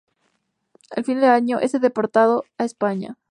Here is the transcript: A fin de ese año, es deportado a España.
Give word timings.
A 0.97 1.03
fin 1.03 1.19
de 1.19 1.27
ese 1.27 1.35
año, 1.39 1.59
es 1.59 1.73
deportado 1.73 2.43
a 2.57 2.63
España. 2.65 3.17